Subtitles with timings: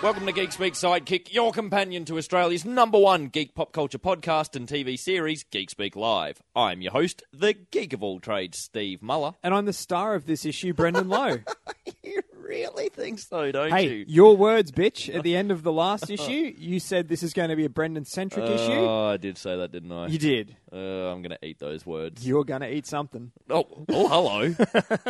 [0.00, 4.54] Welcome to Geek Speak Sidekick, your companion to Australia's number one geek pop culture podcast
[4.54, 6.40] and TV series, Geek Speak Live.
[6.54, 9.32] I'm your host, the geek of all trades, Steve Muller.
[9.42, 11.38] And I'm the star of this issue, Brendan Lowe.
[12.04, 14.04] You really think so, don't hey, you?
[14.08, 15.14] your words, bitch.
[15.14, 17.68] At the end of the last issue, you said this is going to be a
[17.68, 18.72] Brendan centric issue.
[18.72, 20.06] Oh, I did say that, didn't I?
[20.06, 20.56] You did.
[20.72, 22.26] Uh, I'm going to eat those words.
[22.26, 23.32] You're going to eat something.
[23.50, 24.54] Oh, oh, hello.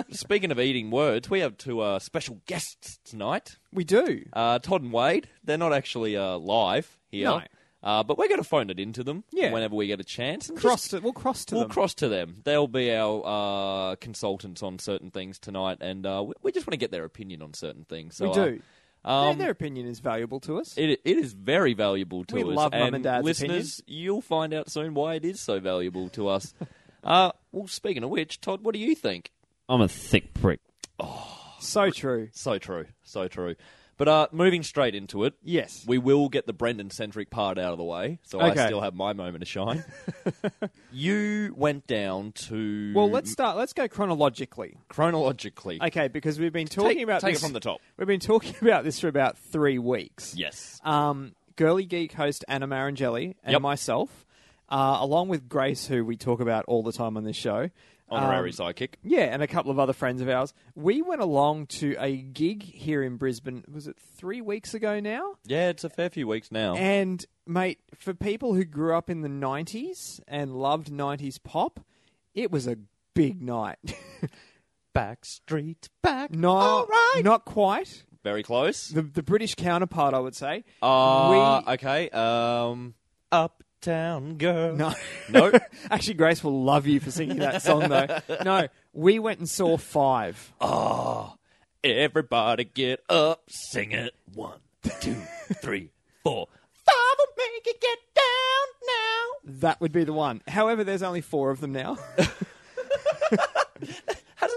[0.11, 3.57] Speaking of eating words, we have two uh, special guests tonight.
[3.73, 4.25] We do.
[4.33, 5.29] Uh, Todd and Wade.
[5.45, 7.25] They're not actually uh, live here.
[7.25, 7.43] No.
[7.83, 9.53] Uh, but we're going to phone it into them Yeah.
[9.53, 10.49] whenever we get a chance.
[10.49, 11.71] and Cross just- to, we'll cross to we'll them.
[11.71, 12.41] cross to them.
[12.45, 13.23] They'll be our
[13.93, 17.05] uh, consultants on certain things tonight, and uh, we, we just want to get their
[17.05, 18.17] opinion on certain things.
[18.17, 18.61] So, we do.
[19.05, 20.77] Uh, their, um, their opinion is valuable to us.
[20.77, 22.49] it, it is very valuable to We us.
[22.49, 26.27] love Mum and Dad's listeners, you'll find out soon why it is so valuable to
[26.29, 26.53] us.
[27.05, 29.31] uh, well, speaking of which, Todd, what do you think?
[29.69, 30.59] I'm a thick prick.
[31.61, 32.29] so true.
[32.33, 33.55] So true, so true.
[33.99, 35.85] But uh, moving straight into it, Yes.
[35.87, 38.65] we will get the Brendan centric part out of the way, so I Okay.
[38.67, 39.85] still have my moment to shine.
[40.91, 43.57] you went down to well, let's start.
[43.57, 44.77] Let's go chronologically.
[44.89, 45.79] chronologically.
[45.83, 47.81] Okay, because we've been talking take, about take this it from the top.
[47.97, 50.35] We've been talking about this for about three weeks.
[50.37, 50.81] Yes.
[50.85, 53.63] um, Girly Geek host Anna Marangelli and Yep.
[53.63, 54.25] myself,
[54.69, 57.71] uh, along with Grace, who we talk about all the time on this show.
[58.11, 58.95] Honorary Um, sidekick.
[59.03, 60.55] yeah, and a couple of other friends of ours.
[60.75, 63.65] We went along to a gig here in Brisbane.
[63.73, 65.35] Was it three weeks ago now?
[65.45, 66.75] Yeah, it's a fair few weeks now.
[66.77, 71.81] And mate, for people who grew up in the '90s and loved '90s pop,
[72.35, 72.77] it was a
[73.15, 73.79] big night.
[74.95, 76.31] Backstreet back.
[76.35, 77.21] no, All right.
[77.25, 78.05] not quite.
[78.25, 78.89] Very close.
[78.89, 80.65] The the British counterpart, I would say.
[80.83, 82.11] Uh, we- okay.
[82.11, 82.95] Um,
[83.79, 84.75] Uptown Girl.
[84.75, 84.93] No.
[85.31, 85.53] No?
[85.91, 88.07] Actually, Grace will love you for singing that song, though.
[88.43, 90.53] No, we went and saw Five.
[90.61, 91.35] Oh,
[91.85, 94.15] everybody get up, sing it.
[94.35, 94.59] One,
[95.01, 95.15] two,
[95.61, 95.91] three,
[96.25, 96.49] four.
[96.73, 99.59] Five will make it get down now.
[99.61, 100.41] That would be the one.
[100.49, 101.99] However, there's only four of them now.
[102.17, 102.39] Hasn't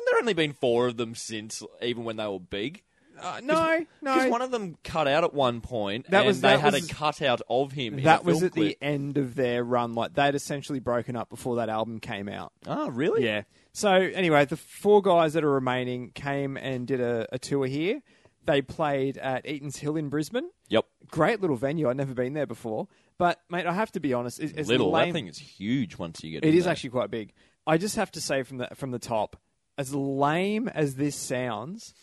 [0.06, 2.82] there only been four of them since, even when they were big?
[3.20, 4.30] Uh, no, Because no.
[4.30, 6.90] one of them cut out at one point, That and was- they that had was-
[6.90, 7.98] a cutout of him.
[8.00, 9.94] in that a was film at the end of their run.
[9.94, 12.52] Like they'd essentially broken up before that album came out.
[12.66, 13.26] Oh, really?
[13.26, 13.44] Yeah.
[13.74, 18.02] So anyway, the four guys that are remaining came and did a, a tour here.
[18.46, 20.50] They played at Eaton's Hill in Brisbane.
[20.70, 20.86] Yep.
[21.12, 21.90] Great little venue.
[21.90, 22.88] I'd never been there before.
[23.20, 24.40] But mate, I have to be honest.
[24.40, 24.90] It's, it's Little.
[24.90, 25.10] lame.
[25.10, 26.44] That thing is huge once you get.
[26.44, 26.72] It in is there.
[26.72, 27.34] actually quite big.
[27.68, 29.38] I just have to say from the from the top,
[29.78, 31.94] as lame as this sounds,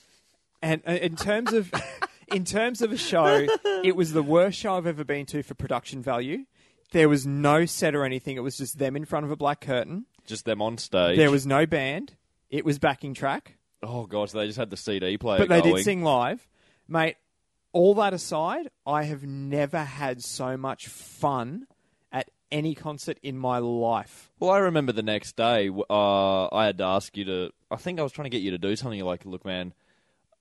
[0.63, 1.73] and uh, in terms of
[2.29, 3.47] in terms of a show,
[3.85, 6.45] it was the worst show I've ever been to for production value.
[6.93, 8.37] There was no set or anything.
[8.37, 10.07] It was just them in front of a black curtain.
[10.27, 11.17] just them on stage.
[11.19, 12.15] There was no band.
[12.51, 15.39] It was backing track, Oh gosh, they just had the CD player.
[15.39, 15.77] but they going.
[15.77, 16.47] did sing live,
[16.89, 17.17] mate.
[17.73, 21.67] All that aside, I have never had so much fun
[22.11, 24.31] at any concert in my life.
[24.41, 27.51] Well, I remember the next day, uh, I had to ask you to.
[27.71, 28.99] I think I was trying to get you to do something.
[28.99, 29.75] You're like, look, man.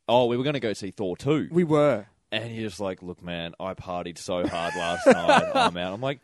[0.07, 2.05] Oh, we were going to go see Thor two, We were.
[2.31, 5.51] and you're just like, look, man, I partied so hard last night.
[5.55, 5.93] I'm out.
[5.93, 6.19] I'm like,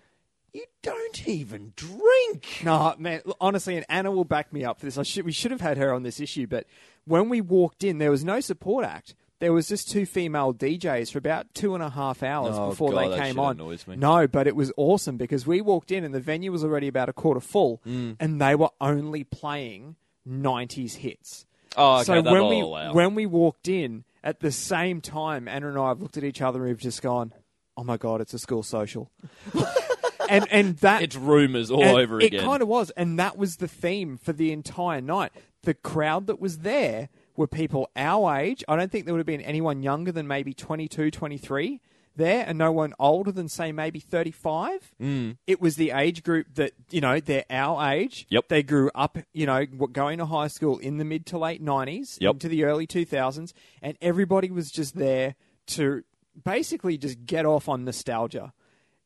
[0.54, 2.62] you don't even drink.
[2.64, 3.22] No, man.
[3.42, 4.98] Honestly, and Anna will back me up for this.
[4.98, 6.66] I should, we should have had her on this issue, but
[7.06, 9.16] when we walked in, there was no support act.
[9.40, 12.92] There was just two female DJs for about two and a half hours Oh, before
[12.92, 13.58] God, they came on.
[13.98, 17.10] No, but it was awesome because we walked in and the venue was already about
[17.10, 18.16] a quarter full, Mm.
[18.22, 21.46] and they were only playing '90s hits.
[21.76, 22.94] Oh, okay, so when we allow.
[22.94, 26.42] when we walked in at the same time, Anna and I have looked at each
[26.42, 27.34] other and we've just gone,
[27.78, 29.12] "Oh my god, it's a school social,"
[30.30, 32.44] and and that it's rumors all over it again.
[32.44, 35.32] kind of was, and that was the theme for the entire night.
[35.64, 38.64] The crowd that was there were people our age.
[38.68, 41.82] I don't think there would have been anyone younger than maybe 22, 23
[42.16, 44.94] there, and no one older than say maybe 35.
[45.02, 45.38] Mm.
[45.48, 48.26] It was the age group that, you know, they're our age.
[48.30, 48.50] Yep.
[48.50, 52.18] They grew up, you know, going to high school in the mid to late 90s
[52.22, 52.34] Yep.
[52.34, 55.36] into the early 2000s, and everybody was just there
[55.68, 56.04] to
[56.44, 58.54] basically just get off on nostalgia.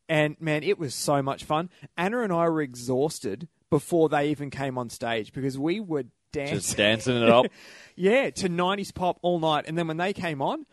[0.09, 1.69] And man, it was so much fun.
[1.97, 6.57] Anna and I were exhausted before they even came on stage because we were dancing.
[6.57, 7.47] just dancing it up.
[7.95, 9.65] yeah, to 90s pop all night.
[9.67, 10.65] And then when they came on,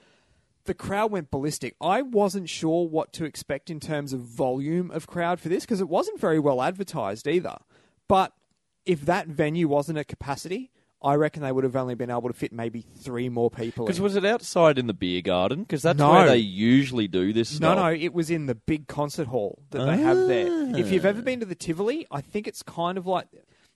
[0.64, 1.74] the crowd went ballistic.
[1.80, 5.80] I wasn't sure what to expect in terms of volume of crowd for this because
[5.80, 7.56] it wasn't very well advertised either.
[8.08, 8.32] But
[8.86, 10.70] if that venue wasn't at capacity,
[11.02, 13.84] I reckon they would have only been able to fit maybe three more people.
[13.84, 14.04] Because in.
[14.04, 15.60] was it outside in the beer garden?
[15.60, 16.10] Because that's No.
[16.12, 17.76] where they usually do this No, stuff.
[17.76, 20.74] no, no, it was in the big concert hall that they have there.
[20.78, 21.08] If you've Ah.
[21.10, 23.26] ever been to the Tivoli, I think it's kind of like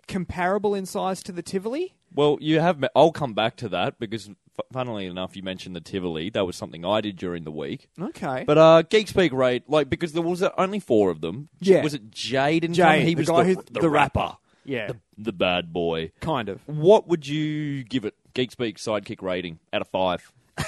[0.06, 1.94] comparable in size to the Tivoli.
[2.14, 2.78] Well, you have.
[2.80, 6.30] me- I'll come back to that because, f- funnily enough, you mentioned the Tivoli.
[6.30, 7.88] That was something I did during the week.
[8.00, 8.44] Okay.
[8.46, 11.48] But uh, Geek Speak rate, like because there was uh, only four of them.
[11.60, 11.82] Yeah.
[11.82, 15.32] Was it Jade in Jay, He the was guy the, who's the, rapper, Yeah, the
[15.32, 16.12] bad boy.
[16.20, 16.60] kind of.
[16.66, 18.14] What would you give it?
[18.34, 20.32] Geek Speak sidekick rating out of five.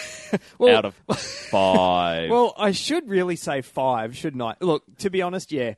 [0.59, 0.95] Well, out of
[1.51, 2.31] five.
[2.31, 4.55] Well, I should really say five, shouldn't I?
[4.61, 5.75] Look, to be honest, yeah.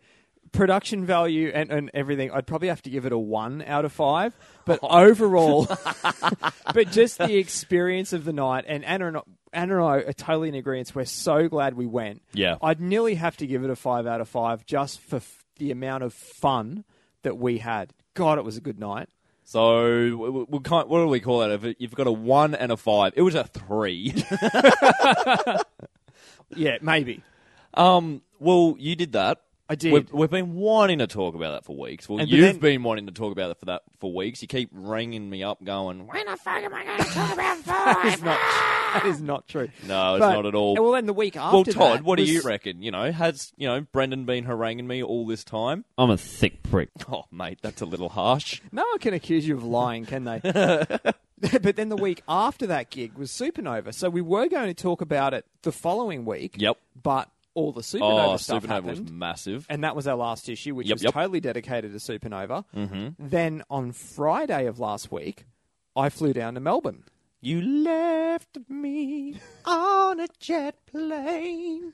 [0.53, 3.93] Production value and, and everything, I'd probably have to give it a one out of
[3.93, 4.37] five.
[4.67, 5.67] But overall,
[6.75, 9.23] but just the experience of the night, and Anna and, I-
[9.55, 10.95] Anna and I are totally in agreement.
[10.95, 12.23] We're so glad we went.
[12.35, 12.57] Yeah.
[12.63, 15.71] I'd nearly have to give it a five out of five just for f- the
[15.71, 16.85] amount of fun
[17.23, 17.93] that we had.
[18.15, 19.09] God, it was a good night.
[19.45, 21.51] so we, can't, what do we call that?
[21.65, 24.13] If you've got a one and a five, it was a three.
[26.55, 27.23] Yeah, maybe.
[27.75, 28.21] um.
[28.39, 29.41] Well, you did that.
[29.69, 29.93] I did.
[29.93, 32.09] We've, we've been wanting to talk about that for weeks.
[32.09, 34.43] Well, And but you've then- been wanting to talk about it for that for weeks.
[34.43, 37.65] You keep ringing me up, going, When the fuck am I going to talk about
[37.65, 38.25] That is five?
[38.25, 38.39] not,
[39.03, 39.69] that is not true.
[39.87, 42.17] "No, it's But- not at all." Well, then the week after Well, Todd, that what
[42.17, 42.83] do was- you reckon?
[42.83, 45.85] You know, has you know Brendan been haranguing me all this time?
[45.97, 46.91] I'm a thick prick.
[47.11, 48.61] Oh, mate, that's a little harsh.
[48.73, 50.41] No one can accuse you of lying, can they?
[50.43, 55.01] but then the week after that gig was Supernova, so we were going to talk
[55.01, 56.55] about it the following week.
[56.59, 56.79] Yep.
[57.03, 59.67] But all the Supernova Oh, stuff Supernova happened, was massive.
[59.69, 61.13] and that was our last issue, which Yep, was yep.
[61.15, 62.65] totally dedicated to Supernova.
[62.75, 63.09] Mm-hmm.
[63.29, 65.45] Then on Friday of last week,
[65.95, 67.05] I flew down to Melbourne.
[67.41, 71.93] You left me on a jet plane.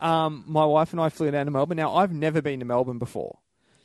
[0.00, 1.76] Um, my wife and I flew down to Melbourne.
[1.76, 3.38] Now I've never been to Melbourne before.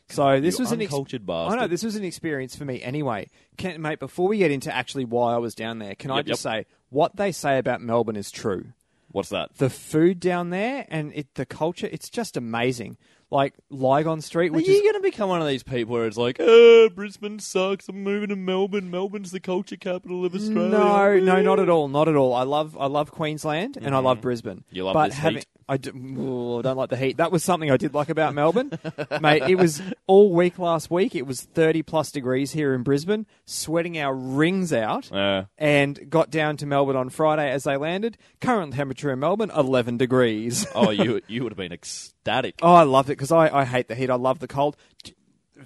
[0.08, 2.82] So this You was an ex- uncultured I know this was an experience for me
[2.82, 3.30] anyway.
[3.58, 6.26] Can, mate, before we get into actually why I was down there, can I Yep,
[6.28, 8.68] just say what they say about Melbourne is true.
[9.16, 9.56] What's that?
[9.56, 12.98] The food down there and it, the culture, it's just amazing.
[13.32, 16.06] Like Lygon Street, Are which you is going to become one of these people where
[16.06, 17.88] it's like, oh, Brisbane sucks.
[17.88, 18.92] I'm moving to Melbourne.
[18.92, 20.70] Melbourne's the culture capital of Australia.
[20.70, 22.34] no, no, not at all, not at all.
[22.34, 24.58] I love, I love Queensland and I love Brisbane.
[24.58, 24.76] Mm-hmm.
[24.76, 25.48] You love but this having, heat.
[25.68, 27.18] I do, ooh, I don't like the heat.
[27.18, 28.72] That was something I did like about Melbourne,
[29.20, 29.44] mate.
[29.50, 31.16] It was all week last week.
[31.16, 35.10] It was thirty plus degrees here in Brisbane, sweating our rings out.
[35.58, 38.18] And got down to Melbourne on Friday as they landed.
[38.42, 40.68] Current temperature in Melbourne, 11 degrees.
[40.76, 42.56] oh, you you would have been ecstatic.
[42.62, 44.10] oh, I loved it because I, I hate the heat.
[44.12, 44.78] I love the cold.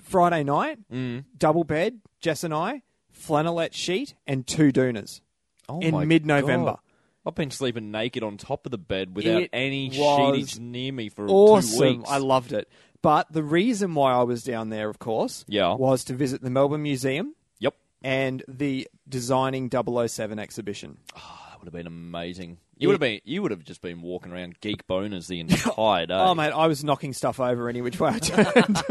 [0.04, 1.26] Friday night, Mm.
[1.38, 5.22] double bed, Jess and I, flannelette sheet, and two doonas
[5.68, 6.78] Oh in mid-November.
[7.30, 9.96] I've been sleeping naked on top of the bed without It any was
[10.48, 11.98] sheetage near me for two Awesome.
[12.00, 12.10] weeks.
[12.10, 12.68] I loved it.
[13.02, 15.74] But the reason why I was down there, of course, Yeah.
[15.76, 17.76] was to visit the Melbourne Museum Yep.
[18.04, 20.98] and the Designing 007 exhibition.
[21.16, 22.58] Ah, that would have been amazing.
[22.78, 23.20] You would have been.
[23.26, 26.14] You would have just been walking around geek boners the entire day.
[26.16, 28.84] Oh, mate, I was knocking stuff over any which way I turned.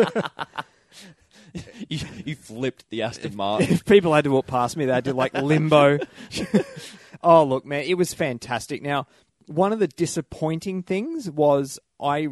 [1.89, 3.71] you, you flipped the Aston Martin.
[3.73, 5.99] if people had to walk past me, they had to like limbo.
[7.23, 8.83] oh, look, man, it was fantastic.
[8.83, 9.07] Now,
[9.47, 12.29] one of the disappointing things was I.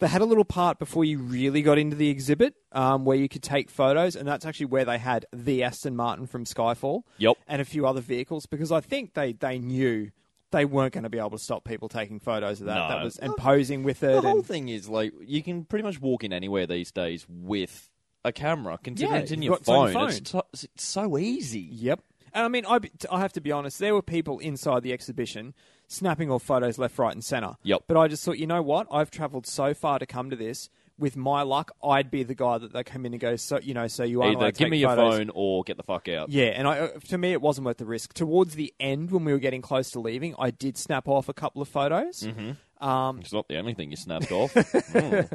[0.00, 3.28] They had a little part before you really got into the exhibit um, where you
[3.28, 7.36] could take photos, and that's actually where they had the Aston Martin from Skyfall Yep.
[7.48, 10.12] and a few other vehicles because I think they, they knew
[10.52, 12.76] they weren't going to be able to stop people taking photos of that.
[12.76, 12.88] No.
[12.90, 14.12] That was and posing with it.
[14.12, 17.26] The whole and, thing is like you can pretty much walk in anywhere these days
[17.28, 17.90] with
[18.24, 18.78] a camera.
[18.80, 21.68] Considering Yeah, it's in your got- it's on phone, It's, so, it's so easy.
[21.72, 22.00] Yep.
[22.32, 22.78] And I mean, I,
[23.10, 25.54] I have to be honest, there were people inside the exhibition
[25.86, 27.56] snapping off photos left, right, and centre.
[27.62, 27.84] Yep.
[27.88, 28.86] But I just thought, you know what?
[28.90, 30.68] I've travelled so far to come to this.
[30.98, 33.72] With my luck, I'd be the guy that they come in and go, so you
[33.72, 35.18] know, so you are Either give me your photos.
[35.18, 36.28] phone or get the fuck out.
[36.28, 38.14] Yeah, and I, uh, to me, it wasn't worth the risk.
[38.14, 41.32] Towards the end, when we were getting close to leaving, I did snap off a
[41.32, 42.24] couple of photos.
[42.24, 42.84] Mm-hmm.
[42.84, 44.52] Um, It's not the only thing you snapped off.
[44.88, 45.32] Mm.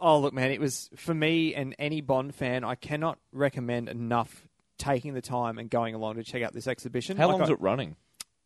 [0.00, 2.64] oh, look, man, it was for me and any Bond fan.
[2.64, 4.48] I cannot recommend enough
[4.82, 7.16] taking the time and going along to check out this exhibition.
[7.16, 7.96] How Like long's I, it running?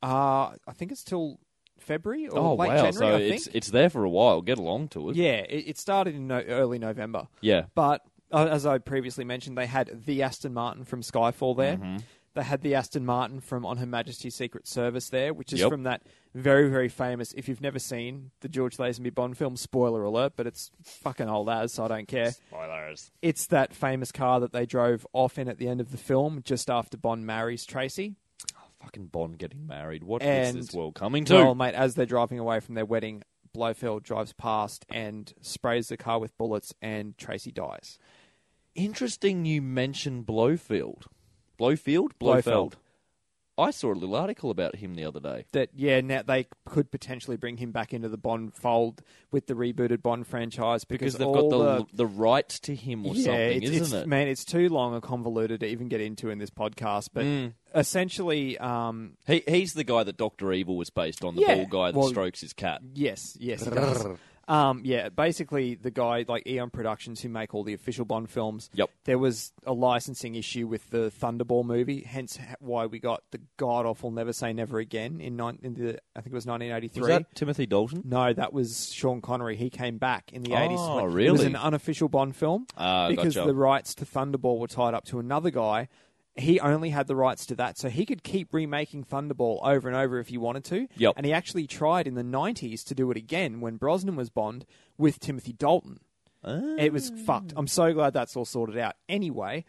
[0.02, 1.38] Uh, I think it's till
[1.78, 2.76] February or Oh late wow!
[2.90, 2.92] January.
[2.92, 3.56] so I it's think.
[3.56, 4.42] it's there for a while.
[4.42, 5.16] Get along to it.
[5.16, 7.64] yeah, it, it started in no, early November, Yeah.
[7.74, 8.02] but
[8.32, 11.76] uh, as I previously mentioned, they had the Aston Martin from Skyfall there.
[11.76, 11.96] Mm-hmm.
[12.36, 15.70] They had the Aston Martin from On Her Majesty's Secret Service there, which is Yep.
[15.70, 16.02] from that
[16.34, 17.32] very very famous.
[17.32, 21.48] If you've never seen the George Lazenby Bond film, spoiler alert, but it's fucking old
[21.48, 22.32] as, so I don't care.
[22.32, 23.10] Spoilers.
[23.22, 26.42] It's that famous car that they drove off in at the end of the film,
[26.44, 28.16] just after Bond marries Tracy.
[28.54, 30.04] Oh, Fucking Bond getting married.
[30.04, 31.34] What And- is this world coming to?
[31.36, 33.22] Well, mate, as they're driving away from their wedding,
[33.54, 37.98] Blofeld drives past and sprays the car with bullets, and Tracy dies.
[38.74, 39.46] Interesting.
[39.46, 41.04] You mention Blowfield.
[41.58, 42.12] Blowfield.
[42.18, 42.76] Blofeld.
[43.58, 45.46] I saw a little article about him the other day.
[45.52, 49.54] that yeah, now they could potentially bring him back into the Bond fold with the
[49.54, 53.24] rebooted Bond franchise because, Because they've all got the the rights to him or yeah,
[53.24, 54.06] something, it's, isn't it's, it?
[54.08, 57.08] Man, it's too long and convoluted to even get into in this podcast.
[57.14, 57.54] But Mm.
[57.74, 61.70] essentially, um, He he's the guy that Doctor Evil was based on, the Yeah, bald
[61.70, 62.82] guy that well- strokes his cat.
[62.92, 64.06] yes, yes, he does.
[64.48, 68.70] Um, yeah, basically the guy like Eon Productions who make all the official Bond films.
[68.74, 68.90] Yep.
[69.04, 73.86] There was a licensing issue with the Thunderball movie, hence why we got the god
[73.86, 77.00] awful Never Say Never Again in, nine, in the I think it was 1983.
[77.00, 78.02] Was that Timothy Dalton?
[78.04, 79.56] No, that was Sean Connery.
[79.56, 81.26] He came back in the Oh, 80s.
[81.26, 83.46] It was an unofficial Bond film Ah, because gotcha.
[83.48, 85.88] the rights to Thunderball were tied up to another guy.
[86.36, 89.96] He only had the rights to that, so he could keep remaking Thunderball over and
[89.96, 90.86] over if he wanted to.
[90.96, 91.14] Yep.
[91.16, 94.66] And he actually tried in the 90s to do it again when Brosnan was Bond
[94.98, 96.00] with Timothy Dalton.
[96.44, 97.54] It was fucked.
[97.56, 98.94] I'm so glad that's all sorted out.
[99.08, 99.64] Anyway,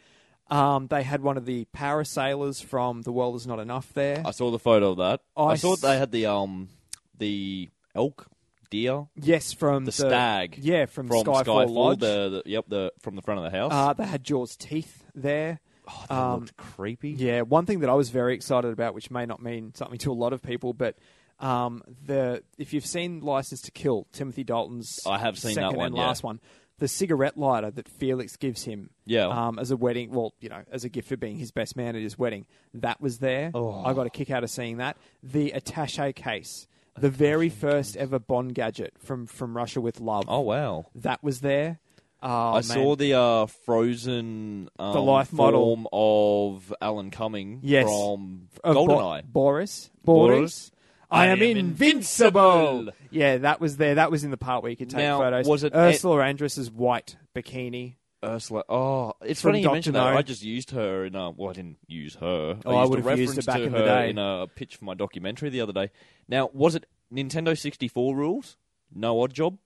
[0.49, 4.21] um, they had one of the parasailers from The World Is Not Enough there.
[4.23, 5.21] I saw the photo of that.
[5.35, 6.69] I I, saw s- they had the um
[7.17, 8.27] the elk,
[8.69, 10.59] deer, yes, from the, stag.
[10.61, 11.69] Yeah, from, from Skyfall, Skyfall.
[11.71, 11.99] Lodge.
[11.99, 13.71] The, the yep, the from the front of the house.
[13.73, 15.59] Uh, they had Jaws' teeth there.
[15.87, 17.11] Oh, that um, looked creepy.
[17.11, 20.11] Yeah, one thing that I was very excited about, which may not mean something to
[20.11, 20.97] a lot of people, but
[21.39, 25.87] um, the if you've seen License to Kill, Timothy Dalton's I have seen that one,
[25.87, 26.07] and yeah.
[26.07, 26.39] last one,
[26.79, 29.27] the cigarette lighter that Felix gives him, Yeah.
[29.27, 31.95] um, as a wedding, well, you know, as a gift for being his best man
[31.95, 33.51] at his wedding, that was there.
[33.53, 33.83] Oh.
[33.83, 34.97] I got a kick out of seeing that.
[35.23, 40.41] The attaché case, the very first ever Bond gadget from from Russia with Love, Oh
[40.41, 40.85] wow.
[40.95, 41.79] that was there.
[42.21, 42.63] Oh, I man.
[42.63, 43.45] saw the uh,
[43.91, 45.85] frozen um, The life model.
[45.93, 47.85] of Alan Cumming Yes.
[47.85, 49.23] from Of Bo- Goldeneye.
[49.25, 49.89] Boris.
[50.03, 50.37] Boris.
[50.37, 50.71] Boris.
[51.09, 52.79] I, I am am invincible.
[52.79, 52.93] invincible.
[53.11, 53.95] Yeah, that was there.
[53.95, 55.47] That was in the part where you could take Now, photos.
[55.47, 57.95] was it- Ursula Andress's white bikini?
[58.25, 58.63] Ursula.
[58.67, 60.03] Oh, it's funny you mentioned that.
[60.17, 61.29] I just used her in a.
[61.29, 62.57] Well, I didn't use her.
[62.65, 64.09] Oh, I used a would've used reference her back in the day.
[64.09, 65.91] in a pitch for my documentary the other day.
[66.27, 68.57] Now, was it Nintendo 64 rules?
[68.93, 69.59] No Oddjob.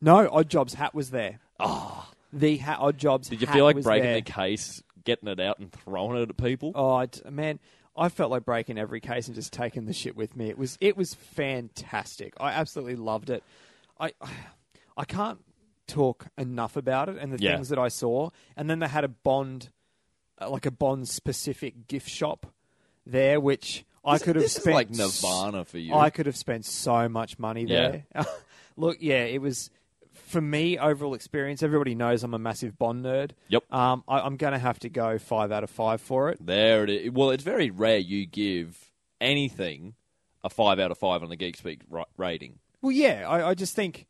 [0.00, 1.40] No, Oddjob's hat was there.
[1.60, 3.28] Ah, The hat, Oddjob's.
[3.28, 4.14] did you feel like breaking there.
[4.16, 6.72] the case, getting it out, and throwing it at people?
[6.74, 7.58] Oh man,
[7.96, 10.48] I felt like breaking every case and just taking the shit with me.
[10.50, 12.34] It was it was fantastic.
[12.38, 13.42] I absolutely loved it.
[13.98, 14.12] I
[14.96, 15.38] I can't
[15.86, 17.54] talk enough about it and the Yeah.
[17.54, 18.30] things that I saw.
[18.56, 19.70] And then they had a Bond,
[20.40, 22.46] uh, like a Bond specific gift shop
[23.06, 25.94] there, which I could have spent like Nirvana for you.
[25.94, 28.04] I could have spent so much money there.
[28.76, 29.70] Look, yeah, it was
[30.26, 31.62] for me overall experience.
[31.62, 33.30] Everybody knows I'm a massive Bond nerd.
[33.48, 33.72] Yep.
[33.72, 36.44] Um, I, I'm going to have to go five out of five for it.
[36.44, 37.10] There it is.
[37.12, 38.90] Well, it's very rare you give
[39.20, 39.94] anything
[40.44, 42.58] a five out of five on the Geek Speak ra- rating.
[42.82, 44.06] Well, yeah, I, I just think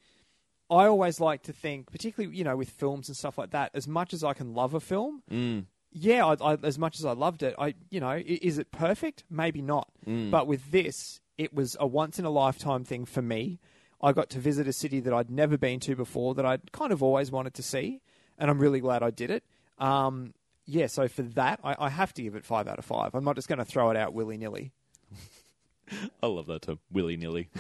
[0.69, 3.71] I always like to think, particularly you know with films and stuff like that.
[3.75, 5.65] As much as I can love a film, Mm.
[5.93, 8.71] yeah, I, I, as much as I loved it, I you know, i- is it
[8.73, 9.25] perfect?
[9.31, 9.89] Maybe not.
[10.07, 10.31] Mm.
[10.31, 13.61] But with this, it was a once in a lifetime thing for me.
[14.03, 16.93] I got to visit a city that I'd never been to before, that I'd kind
[16.93, 18.01] of always wanted to see,
[18.39, 19.45] and I'm really glad I did it.
[19.79, 20.35] Um,
[20.67, 23.15] yeah, so for that, I, I have to give it five out of five.
[23.15, 24.73] I'm not just going to throw it out willy nilly.
[26.23, 27.49] I love that term, willy nilly.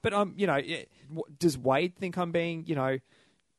[0.00, 2.98] But um, you know, it, w- does Wade think I'm being, you know,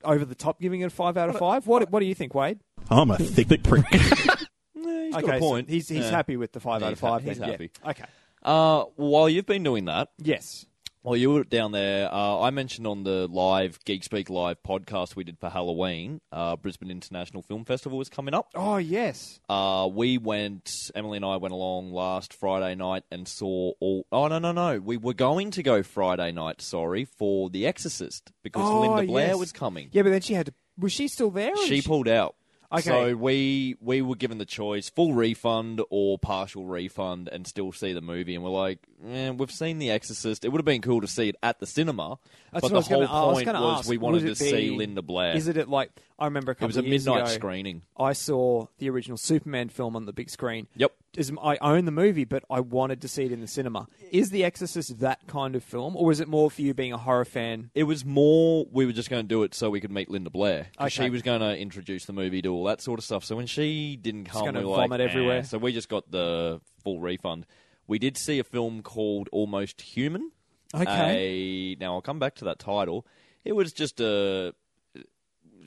[0.03, 1.67] over the top, giving it a five out of five?
[1.67, 2.59] What What do you think, Wade?
[2.89, 3.85] I'm a thick, thick prick.
[3.93, 5.69] he's got okay, a so point.
[5.69, 6.09] he's he's Yeah.
[6.09, 7.23] happy with the five out of He's ha- five.
[7.23, 7.51] he's then, yeah.
[7.53, 7.71] happy.
[7.87, 8.03] Okay.
[8.41, 10.65] Uh, while you've been doing that, Yes.
[11.03, 15.15] While you were down there, uh, I mentioned on the live Geek Speak Live podcast
[15.15, 18.47] we did for Halloween, uh, Brisbane International Film Festival was coming up.
[18.55, 19.39] Oh yes.
[19.47, 24.05] Uh, we went, Emily and I went along last Friday night and saw all.
[24.11, 24.79] Oh, no, no, no.
[24.79, 29.27] We were going to go Friday night, sorry, for The Exorcist because Oh, Linda Blair
[29.27, 29.37] yes.
[29.37, 29.89] was coming.
[29.91, 30.53] Yeah, but then she had to.
[30.79, 31.51] Was she still there?
[31.51, 32.35] or She pulled out.
[32.73, 32.81] Okay.
[33.11, 37.93] So we we were given the choice: full refund or partial refund, and still see
[37.93, 38.33] the movie.
[38.35, 40.43] And we're like, eh, we've seen The Exorcist.
[40.43, 42.17] It would have been cool to see it at the cinema,
[42.51, 44.71] That's but the was gonna- whole was point was ask, we wanted to it see
[44.71, 45.35] Linda Blair.
[45.35, 47.81] Is it at like I remember a it couple was a midnight ago, screening.
[47.97, 50.67] I saw the original Superman film on the big screen.
[50.75, 50.93] Yep.
[51.17, 53.87] Is- I own the movie, but I wanted to see it in the cinema.
[54.11, 56.97] Is The Exorcist that kind of film, or is it more for you being a
[56.97, 57.69] horror fan?
[57.75, 60.29] It was more we were just going to do it so we could meet Linda
[60.29, 60.67] Blair.
[60.77, 61.05] 'Cause Okay.
[61.05, 63.23] She was going to introduce the movie, do all that sort of stuff.
[63.23, 65.43] So when she didn't come, gonna we were like, vomit "Eh." everywhere.
[65.43, 67.45] So we just got the full refund.
[67.87, 70.31] We did see a film called Almost Human.
[70.73, 71.73] Okay.
[71.73, 73.05] A, now I'll come back to that title.
[73.45, 74.55] It was just a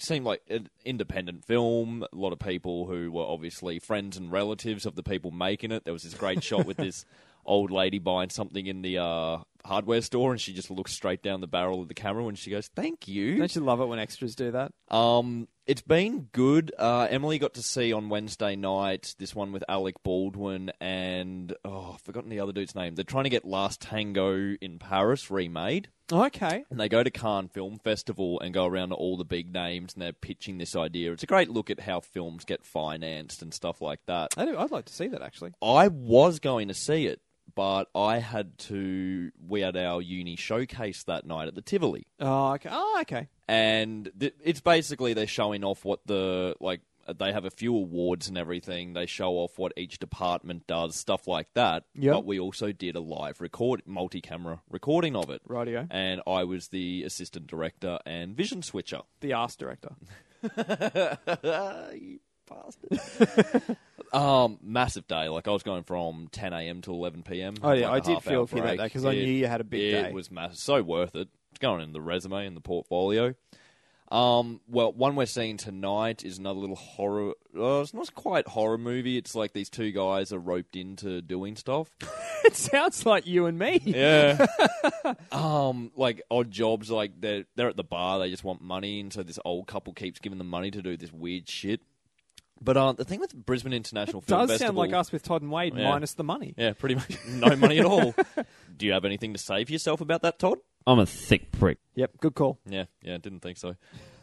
[0.02, 2.04] seemed like an independent film.
[2.12, 5.84] A lot of people who were obviously friends and relatives of the people making it.
[5.84, 7.04] There was this great shot with this
[7.46, 11.40] old lady buying something in the uh, hardware store, and she just looks straight down
[11.40, 13.98] the barrel of the camera when she goes, "Thank you." Don't you love it when
[13.98, 14.72] extras do that?
[14.90, 16.72] Um, it's been good.
[16.78, 21.92] Uh, Emily got to see on Wednesday night this one with Alec Baldwin and oh
[21.94, 22.94] I've forgotten the other dude's name.
[22.94, 25.88] They're trying to get Last Tango in Paris remade.
[26.12, 26.64] Okay.
[26.70, 29.94] And they go to Cannes Film Festival and go around to all the big names
[29.94, 31.12] and they're pitching this idea.
[31.12, 34.34] It's a great look at how films get financed and stuff like that.
[34.36, 35.52] I do, I'd like to see that actually.
[35.60, 37.20] I was going to see it,
[37.56, 39.32] but I had to.
[39.48, 42.06] We had our uni showcase that night at the Tivoli.
[42.20, 42.68] Oh, okay.
[42.70, 43.26] Oh, okay.
[43.48, 47.74] and th- it's basically they're showing off what the like uh, they have a few
[47.74, 52.12] awards and everything they show off what each department does stuff like that Yep.
[52.14, 55.86] but we also did a live record multi-camera recording of it Rightio.
[55.88, 59.94] and i was the assistant director and vision switcher The ass director.
[61.94, 63.76] you bastard
[64.12, 67.90] um massive day like i was going from 10 a.m to 11 p.m Oh yeah,
[67.90, 69.64] Like I a did feel hour for that day because I knew you had a
[69.64, 70.08] big it day.
[70.08, 71.28] It was massive, so worth it.
[71.50, 73.34] It's going in the resume and the portfolio.
[74.10, 77.32] Um, well, one we're seeing tonight is another little horror.
[77.56, 79.16] Uh, it's not quite horror movie.
[79.16, 81.90] It's like these two guys are roped into doing stuff.
[82.44, 83.80] it sounds like you and me.
[83.84, 84.46] Yeah.
[85.32, 86.88] um, like odd jobs.
[86.90, 88.20] Like they're they're at the bar.
[88.20, 90.96] They just want money, and so this old couple keeps giving them money to do
[90.96, 91.80] this weird shit.
[92.60, 95.42] But uh, the thing with Brisbane International Film Does Festival, sound like us with Todd
[95.42, 95.90] and Wade Yeah.
[95.90, 96.54] minus the money.
[96.56, 98.14] Yeah, pretty much no money at all.
[98.76, 100.58] Do you have anything to say for yourself about that, Todd?
[100.86, 101.78] I'm a thick prick.
[101.96, 102.58] Yep, good call.
[102.66, 103.76] Yeah, yeah, didn't think so.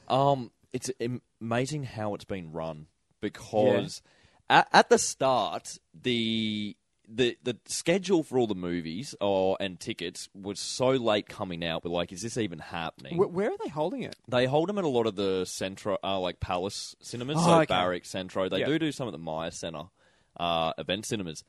[0.07, 2.87] Um, it's am- amazing how it's been run
[3.21, 4.01] because
[4.49, 6.75] at, at the start the
[7.07, 11.83] the the schedule for all the movies or and tickets was so late coming out.
[11.83, 13.17] We're like, is this even happening?
[13.17, 14.15] Wh- where are they holding it?
[14.27, 17.53] they hold them at a lot of the Centro, uh, like Palace cinemas, Oh, so
[17.61, 17.65] okay.
[17.73, 18.47] Barrack, Centro.
[18.49, 18.67] They Yeah.
[18.67, 19.85] do do some at the Myer Centre
[20.37, 21.43] uh, event cinemas.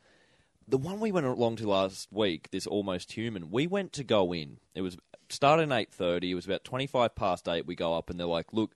[0.66, 4.32] The one we went along to last week, this Almost Human, we went to go
[4.34, 4.58] in.
[4.74, 4.96] It was
[5.28, 6.30] started at eight thirty.
[6.30, 7.66] It was about twenty five past eight.
[7.66, 8.74] We go up and they're like, "Look,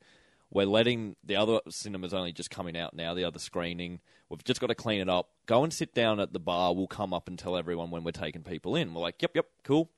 [0.50, 3.14] we're letting the other cinemas only just coming out now.
[3.14, 5.31] The other screening, we've just got to clean it up.
[5.47, 6.75] Go and sit down at the bar.
[6.75, 9.47] We'll come up and tell everyone when we're taking people in." We're like, "Yep, yep,
[9.64, 9.90] cool."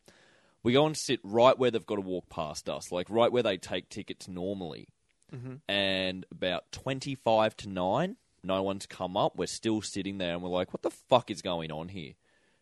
[0.62, 3.42] We go and sit right where they've got to walk past us, like right where
[3.42, 4.88] they take tickets normally.
[5.35, 5.54] Mm-hmm.
[5.69, 9.37] And about 25 to 9, no one's come up.
[9.37, 12.12] We're still sitting there and we're like, what the fuck is going on here?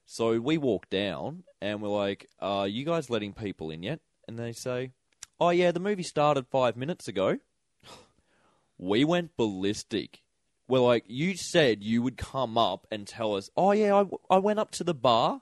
[0.07, 4.01] So we walk down and we're like, are you guys letting people in yet?
[4.27, 4.93] And they say,
[5.41, 7.39] oh, yeah, the movie started five minutes ago.
[8.79, 10.23] We went ballistic.
[10.69, 14.39] We're like, you said you would come up and tell us, oh, yeah, I, I
[14.39, 15.41] went up to the bar.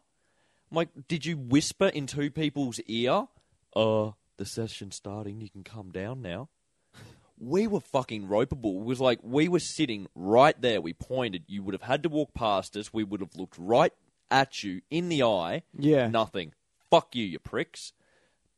[0.70, 3.26] I'm like, did you whisper in two people's ear?
[3.74, 5.40] Uh, the session's starting.
[5.40, 6.48] You can come down now.
[7.38, 8.80] We were fucking ropeable.
[8.80, 10.80] It was like we were sitting right there.
[10.80, 11.44] We pointed.
[11.48, 12.94] You would have had to walk past us.
[12.94, 13.92] We would have looked right
[14.30, 15.62] at you in the eye.
[15.78, 16.08] Yeah.
[16.08, 16.54] Nothing.
[16.90, 17.92] Fuck you, you pricks.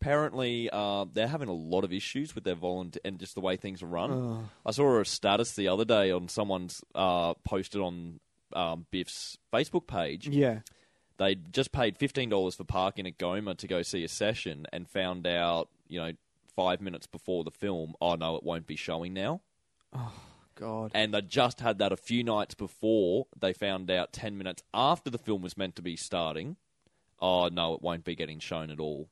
[0.01, 3.57] Apparently, uh, they're having a lot of issues with their volunteer and just the way
[3.57, 4.49] things are run.
[4.65, 8.21] I saw a status the other day on someone's uh, posted on
[8.53, 10.61] um, Biff's Facebook page Yeah.
[11.19, 14.89] they just paid fifteen dollars for parking at Goma to go see a session, and
[14.89, 16.13] found out, you know,
[16.55, 19.41] five minutes before the film, oh no, it won't be showing now.
[19.93, 20.13] Oh
[20.55, 20.93] God.
[20.95, 23.27] And they just had that a few nights before.
[23.39, 26.57] They found out ten minutes after the film was meant to be starting.
[27.21, 29.09] Oh no, it won't be getting shown at all.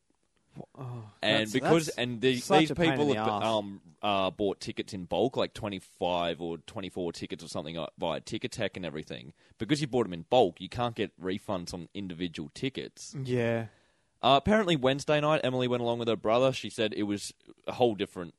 [0.78, 0.92] And
[1.22, 4.92] that's- because that's and the, these a pain in people have um, uh, bought tickets
[4.92, 8.84] in bulk, like twenty five or twenty four tickets or something uh, via Ticketek and
[8.86, 9.32] everything.
[9.58, 13.14] Because you bought them in bulk, you can't get refunds on individual tickets.
[13.22, 13.66] Yeah.
[14.22, 16.52] Uh, apparently, Wednesday night, Emily went along with her brother.
[16.52, 17.32] She said it was
[17.66, 18.34] a whole different.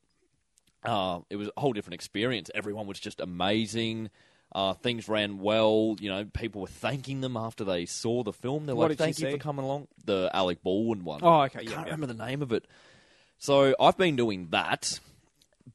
[0.83, 2.49] Uh, it was a whole different experience.
[2.55, 4.09] Everyone was just amazing.
[4.53, 5.95] Uh, things ran well.
[5.99, 8.65] You know, people were thanking them after they saw the film.
[8.65, 9.31] They're What like, did "Thank you see?
[9.33, 11.19] for coming along." The Alec Baldwin one.
[11.21, 11.93] Oh, okay, yeah, Can't yeah.
[11.93, 12.65] remember the name of it.
[13.37, 14.99] So I've been doing that,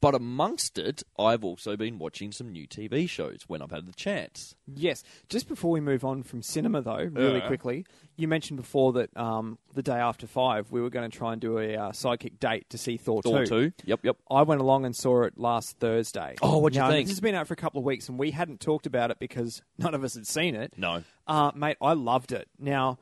[0.01, 3.93] but amongst it, I've also been watching some new TV shows when I've had the
[3.93, 4.55] chance.
[4.65, 5.03] Yes.
[5.29, 7.47] Just before we move on from cinema, though, really Yeah.
[7.47, 11.31] quickly, you mentioned before that um, the day after five, we were going to try
[11.33, 13.45] and do a uh, sidekick date to see Thor, Thor 2.
[13.45, 13.71] two.
[13.85, 14.17] Yep, yep.
[14.31, 16.35] I went along and saw it last Thursday.
[16.41, 17.07] Oh, what'd you Now, think?
[17.07, 19.19] This has been out for a couple of weeks, and we hadn't talked about it
[19.19, 20.73] because none of us had seen it.
[20.77, 21.03] No.
[21.27, 22.47] Uh, mate, I loved it.
[22.59, 22.97] Now,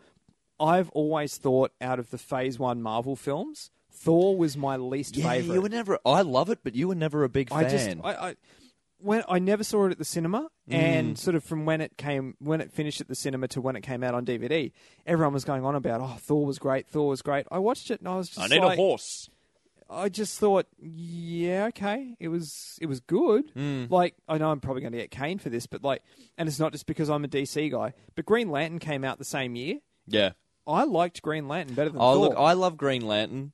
[0.60, 5.30] I've always thought out of the Phase 1 Marvel films, Thor was my least Yeah,
[5.30, 5.54] favorite.
[5.54, 6.00] you were never.
[6.06, 7.66] I love it, but you were never a big fan.
[7.66, 8.36] I just I, I
[9.00, 10.74] when I never saw it at the cinema, Mm.
[10.76, 13.76] and sort of from when it came when it finished at the cinema to when
[13.76, 14.72] it came out on DVD,
[15.06, 17.46] everyone was going on about oh Thor was great, Thor was great.
[17.52, 19.30] I watched it and I was just I need like, a horse.
[19.90, 23.50] I just thought yeah okay it was it was good.
[23.56, 23.86] Hmm.
[23.90, 26.02] Like I know I'm probably going to get caned for this, but like
[26.38, 29.26] and it's not just because I'm a DC guy, but Green Lantern came out the
[29.26, 29.80] same year.
[30.08, 30.32] Yeah.
[30.68, 32.30] I liked Green Lantern better than Oh, Thor.
[32.30, 33.52] look, I love Green Lantern.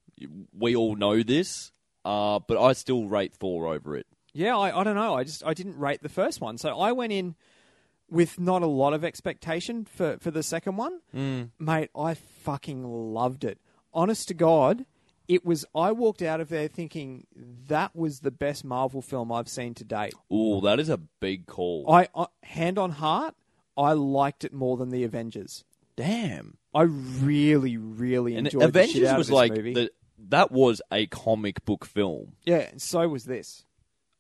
[0.57, 1.71] We all know this,
[2.05, 4.07] uh, but I still rate Thor over it.
[4.33, 5.15] Yeah, I, I don't know.
[5.15, 7.35] I just I didn't rate the first one, so I went in.
[8.09, 10.99] with not a lot of expectation for, for the second one.
[11.15, 11.49] Mm.
[11.59, 13.59] Mate, I fucking loved it.
[13.93, 14.85] Honest to God,
[15.27, 15.65] it was.
[15.75, 17.25] I walked out of there thinking
[17.67, 20.13] that was the best Marvel film I've seen to date.
[20.31, 21.89] Ooh, that is a big call.
[21.91, 23.35] I, I hand on heart,
[23.75, 25.65] I liked it more than the Avengers.
[25.95, 26.57] Damn.
[26.75, 29.73] I really, really And enjoyed the Avengers shit out was like movie.
[29.73, 32.33] the, that was a comic book film.
[32.45, 33.65] Yeah, and so was this.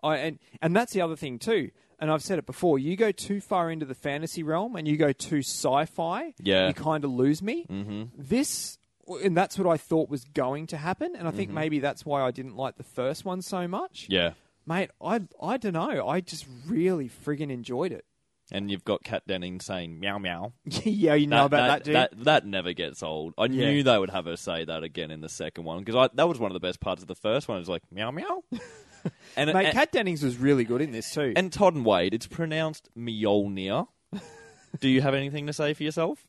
[0.03, 1.71] I and and that's the other thing too.
[1.99, 2.77] And I've said it before.
[2.77, 6.33] You go too far into the fantasy realm, and you go too sci-fi.
[6.39, 6.67] Yeah.
[6.67, 7.65] you kind of lose me.
[7.67, 8.03] Mm-hmm.
[8.15, 8.77] This,
[9.23, 11.15] and that's what I thought was going to happen.
[11.15, 11.55] And I think Mhm.
[11.55, 14.05] maybe that's why I didn't like the first one so much.
[14.09, 14.33] Yeah.
[14.67, 16.07] Mate, I I don't know.
[16.07, 18.05] I just really friggin' enjoyed it.
[18.51, 20.53] And you've got Kat Denning saying meow meow.
[20.65, 21.95] yeah, you know about that, dude.
[21.95, 23.33] That, that never gets old.
[23.37, 23.69] I Yeah.
[23.69, 26.39] knew they would have her say that again in the second one because that was
[26.39, 27.57] one of the best parts of the first one.
[27.57, 28.43] It was like meow meow.
[29.35, 31.33] and, Mate, and, Kat Dennings was really good in this too.
[31.35, 33.87] and Todd and Wade, it's pronounced Mjolnir.
[34.79, 36.25] Do you have anything to say for yourself?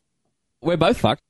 [0.61, 1.21] We're both fucked.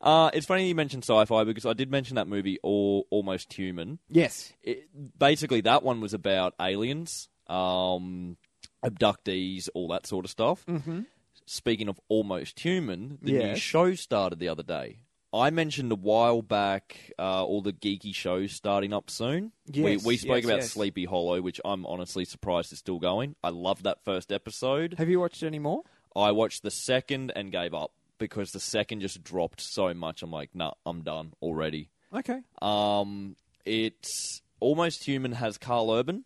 [0.00, 3.98] Uh, it's funny you mentioned sci-fi because I did mention that movie, All Almost Human.
[4.08, 8.36] yes, It, basically, that one was about aliens, um,
[8.84, 10.64] abductees, all that sort of stuff.
[10.66, 11.00] mm-hmm.
[11.46, 14.98] Speaking of Almost Human, the new show started the other day.
[15.32, 19.52] I mentioned a while back uh, all the geeky shows starting up soon.
[19.72, 20.70] we Yes, we spoke yes, about yes.
[20.72, 23.34] Sleepy Hollow, which I'm honestly surprised is still going.
[23.42, 24.94] I loved that first episode.
[24.98, 25.82] Have you watched any more?
[26.16, 30.22] I watched the second and gave up because the second just dropped so much.
[30.22, 31.90] I'm like, nah, I'm done already.
[32.14, 32.40] Okay.
[32.62, 33.36] Um,
[33.66, 36.24] it's Almost Human has Karl Urban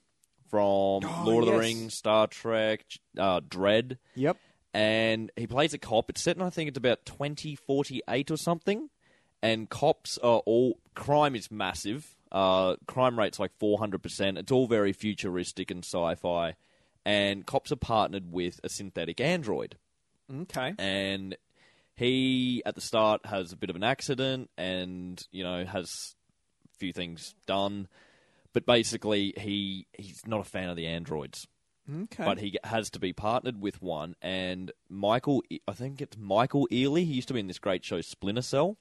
[0.53, 1.59] from Oh, Lord of the.
[1.59, 2.85] Rings, Star Trek,
[3.19, 4.37] uh, Dread, Yep.
[4.75, 6.11] and he plays a cop.
[6.11, 8.91] It's set in I think it's about 2048 or something,
[9.43, 12.15] and cops are all crime is massive.
[12.31, 14.37] Uh, crime rate's like 400 percent.
[14.37, 16.55] It's all very futuristic and sci-fi,
[17.05, 19.77] and cops are partnered with a synthetic android
[20.33, 20.75] Okay.
[20.79, 21.35] and
[21.97, 26.15] he at the start has a bit of an accident and you know has
[26.73, 27.87] a few things done
[28.53, 31.47] but basically he he's not a fan of the androids
[31.93, 32.25] Okay.
[32.25, 37.05] but he has to be partnered with one and michael i think it's michael ealy
[37.05, 38.77] he used to be in this great show splinter cell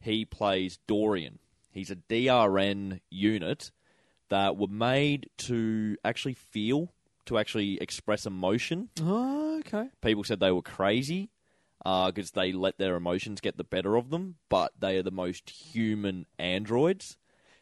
[0.00, 1.38] he plays dorian
[1.72, 3.72] he's a drn unit
[4.28, 6.92] that were made to actually feel
[7.24, 9.88] to actually express emotion Oh, okay.
[10.00, 11.30] people said they were crazy
[11.84, 15.10] uh, because they let their emotions get the better of them, but they are the
[15.12, 17.16] most human androids.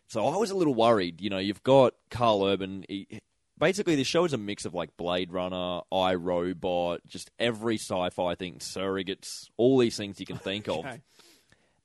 [0.09, 1.21] So I was a little worried.
[1.21, 2.85] You know, you've got Karl Urban.
[2.89, 3.21] He,
[3.59, 8.57] basically, the show is a mix of like Blade Runner, iRobot, just every sci-fi thing,
[8.59, 10.85] surrogates, all these things you can think of.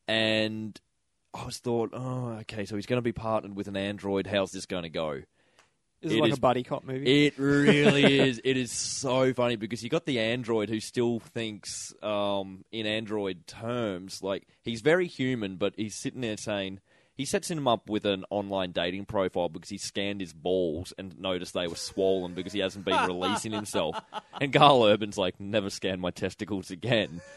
[0.08, 0.80] And
[1.34, 4.28] I was thought, oh, okay, so he's going to be partnered with an android.
[4.28, 5.22] How's this going to go?
[6.02, 7.28] Is it, It like is- a buddy cop movie?
[7.28, 8.42] It really is.
[8.44, 13.46] It is so funny because you got the android who still thinks um, in android
[13.48, 14.24] terms.
[14.24, 16.80] Like he's very human, but he's sitting there saying
[17.20, 21.20] he sets him up with an online dating profile because he scanned his balls and
[21.20, 24.00] noticed they were swollen because he hasn't been releasing himself.
[24.40, 27.20] And Karl Urban's like, never scan my testicles again.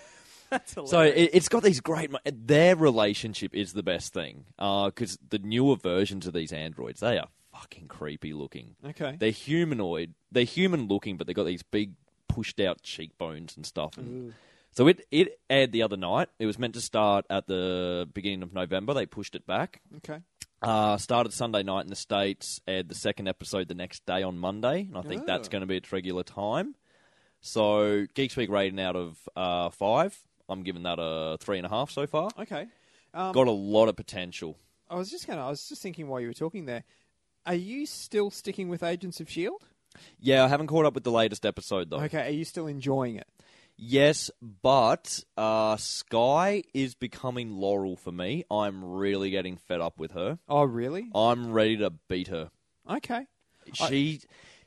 [0.75, 2.11] So it, it's got these great.
[2.27, 7.17] Their relationship is the best thing uh, because the newer versions of these androids they
[7.17, 8.77] are fucking creepy looking.
[8.87, 9.17] okay.
[9.19, 10.13] They're humanoid.
[10.31, 11.93] They're human looking, but they've got these big
[12.29, 13.97] pushed out cheekbones and stuff.
[13.97, 14.35] And
[14.73, 16.29] so it it aired the other night.
[16.39, 18.95] It was meant to start at the beginning of November.
[18.95, 19.81] They pushed it back.
[19.99, 20.19] Okay.
[20.63, 24.39] Uh, started Sunday night in the States, aired the second episode the next day on
[24.39, 25.51] Monday, and I think that's Oh.
[25.51, 26.77] going to be its regular time.
[27.41, 30.17] So, Geek Speak rating out of uh, five.
[30.49, 32.31] I'm giving that a three and a half so far.
[32.39, 32.67] Okay.
[33.15, 34.57] Um, Got a lot of potential.
[34.89, 35.45] I was just gonna.
[35.45, 36.85] I was just thinking while you were talking there.
[37.45, 39.65] Are you still sticking with Agents of Shield?
[40.21, 42.01] Yeah, I haven't caught up with the latest episode though.
[42.03, 42.27] Okay.
[42.29, 43.27] Are you still enjoying it?
[43.77, 48.45] Yes, but uh, Skye is becoming Laurel for me.
[48.51, 50.39] I'm really getting fed up with her.
[50.49, 51.09] Oh, really?
[51.15, 52.51] I'm ready to beat her.
[52.89, 53.27] Okay.
[53.81, 54.21] I- She,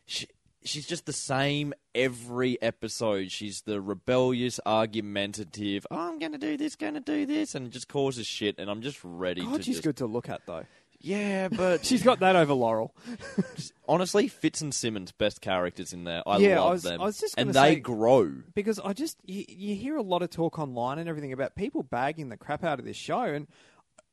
[0.05, 0.27] she
[0.63, 3.31] she's just the same every episode.
[3.31, 5.85] She's the rebellious, argumentative.
[5.91, 8.55] Oh, I'm going to do this, going to do this, and just causes shit.
[8.57, 10.65] And I'm just ready God, to she's just good to look at though.
[11.05, 11.47] Yeah.
[11.49, 12.93] But She's got that over Laurel.
[13.87, 16.23] honestly, Fitz and Simmons best characters in there.
[16.27, 18.31] I Yeah, I love was- them, I was just and gonna they say- grow.
[18.53, 21.83] because I just you, you hear a lot of talk online and everything about people
[21.83, 23.47] bagging the crap out of this show, and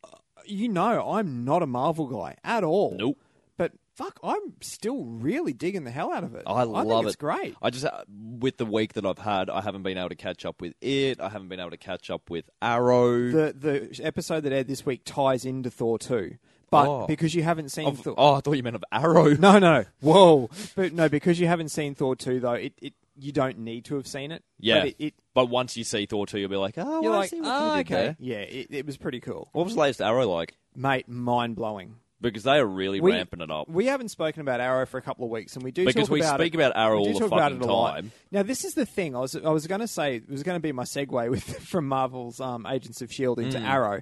[0.05, 0.09] uh,
[0.45, 2.95] you know I'm not a Marvel guy at all.
[2.99, 3.19] Nope.
[3.59, 6.43] But fuck, I'm still really digging the hell out of it.
[6.47, 7.19] I think love it's it.
[7.19, 7.55] great.
[7.63, 10.45] I just uh, with the week that I've had, I haven't been able to catch
[10.47, 11.21] up with it.
[11.21, 13.31] I haven't been able to catch up with Arrow.
[13.31, 16.37] The the episode that aired this week ties into Thor two,
[16.73, 17.07] but Oh.
[17.07, 19.35] because you haven't seen Of- Thor, oh, I thought you meant of Arrow.
[19.39, 23.31] no, no, whoa, but no, because you haven't seen Thor two though, it, it you
[23.31, 24.43] don't need to have seen it.
[24.59, 24.81] Yeah.
[24.81, 27.13] but it, it But once you see Thor two, you'll be like, oh, you're well,
[27.13, 29.49] I like, see what oh, they did okay, there." yeah, it, it was pretty cool,
[29.53, 30.57] What was the latest Arrow like?
[30.75, 31.07] mate.
[31.09, 31.97] Mind blowing.
[32.23, 33.69] Because they are really We- ramping it up.
[33.69, 36.13] We haven't spoken about Arrow for a couple of weeks, and we do Because talk
[36.15, 36.57] we about speak it.
[36.57, 37.95] about Arrow we do all the talk about fucking it a lot.
[37.97, 38.13] time.
[38.31, 39.15] Now, this is the thing.
[39.17, 41.43] I was I was going to say it was going to be my segue with
[41.69, 43.69] from Marvel's um, Agents of Shield into Mm.
[43.69, 44.01] Arrow.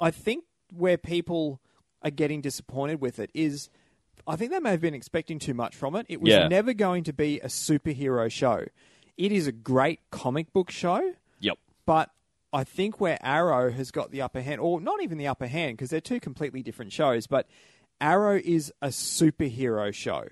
[0.00, 1.60] I think where people
[2.06, 3.68] are getting disappointed with it is.
[4.26, 6.06] I think they may have been expecting too much from it.
[6.08, 6.48] It was Yeah.
[6.48, 8.64] never going to be a superhero show.
[9.16, 11.58] It is a great comic book show, Yep.
[11.84, 12.10] but
[12.52, 15.76] I think where Arrow has got the upper hand, or not even the upper hand,
[15.76, 17.46] because they're two completely different shows, but
[18.00, 20.28] Arrow is a superhero show.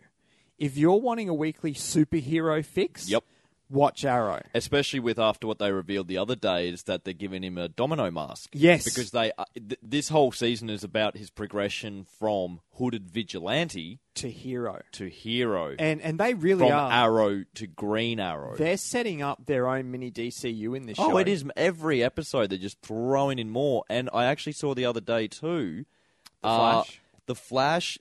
[0.58, 3.24] If you're wanting a weekly superhero fix, Yep.
[3.70, 4.42] Watch Arrow.
[4.54, 7.68] Especially with after what they revealed the other day is that they're giving him a
[7.68, 8.50] domino mask.
[8.52, 8.84] Yes.
[8.84, 14.30] Because they uh, th- this whole season is about his progression from hooded vigilante To
[14.30, 14.82] hero.
[14.92, 15.74] to hero.
[15.78, 16.92] And and they really from are.
[16.92, 18.56] Arrow to Green Arrow.
[18.56, 21.12] They're setting up their own mini DCU in this show.
[21.12, 22.50] Oh, it is every episode.
[22.50, 23.84] They're just throwing in more.
[23.88, 25.84] And I actually saw the other day too.
[26.42, 27.00] The uh, Flash.
[27.26, 27.98] the Flash.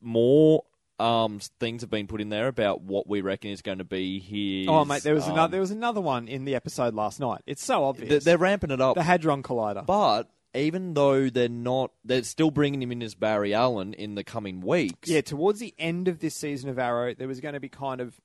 [0.00, 0.64] More
[0.98, 4.18] um, things have been put in there about what we reckon is going to be
[4.18, 4.68] his.
[4.68, 7.42] Oh, mate, there was um, another there was another one in the episode last night.
[7.46, 8.08] It's so obvious.
[8.08, 8.94] th- They're ramping it up.
[8.96, 9.84] the Hadron Collider.
[9.84, 14.24] But even though they're not, they're still bringing him in as Barry Allen in the
[14.24, 15.08] coming weeks.
[15.08, 18.00] Yeah, towards the end of this season of Arrow, there was going to be kind
[18.00, 18.18] of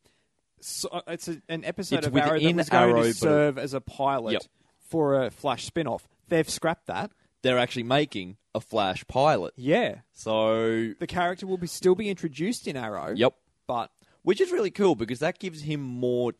[0.61, 3.57] so, uh, it's a, an episode It's of Arrow that was going Arrow, to serve
[3.57, 4.43] as a pilot Yep.
[4.89, 6.07] for a Flash spin-off.
[6.29, 7.11] They've scrapped that.
[7.43, 9.53] They're actually making a Flash pilot.
[9.55, 13.13] Yeah, So, the character will be still be introduced in Arrow.
[13.15, 13.33] yep,
[13.67, 13.91] but
[14.23, 16.33] which is really cool because that gives him more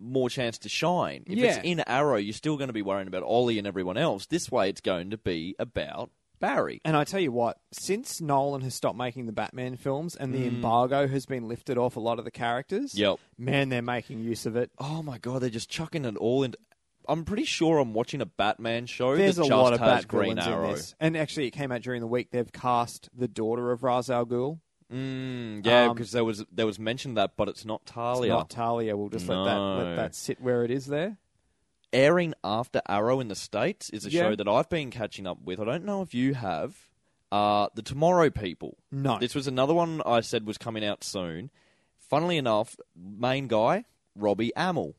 [0.00, 1.24] more chance to shine.
[1.26, 1.46] If Yeah.
[1.56, 4.26] it's in Arrow, you're still going to be worrying about Ollie and everyone else.
[4.26, 6.80] This way, it's going to be about Barry.
[6.84, 10.46] and I tell you what, since Nolan has stopped making the Batman films and the
[10.46, 12.98] embargo has been lifted off a lot of the characters, Mm.
[12.98, 13.18] Yep.
[13.38, 14.70] man, they're making use of it.
[14.78, 16.56] Oh my god, they're just chucking it all into.
[17.08, 20.38] I'm pretty sure I'm watching a Batman show There's that a lot of Bat Green
[20.38, 20.68] Arrow.
[20.70, 22.30] in this, and actually, it came out during the week.
[22.30, 24.58] They've cast the daughter of Ra's al Ghul.
[24.92, 28.32] Mm, yeah, Um, because there was there was mention that, but it's not It's Talia.
[28.32, 28.96] not Talia.
[28.96, 29.76] We'll just let that No.
[29.78, 31.18] let that sit where it is there.
[31.92, 34.22] airing after Arrow in the States is a Yeah.
[34.24, 35.58] show that I've been catching up with.
[35.58, 36.76] I don't know if you have.
[37.32, 38.76] Uh, the Tomorrow People.
[38.92, 39.18] No.
[39.18, 41.50] This was another one I said was coming out soon.
[41.98, 44.94] Funnily enough, main guy, Robbie Amell.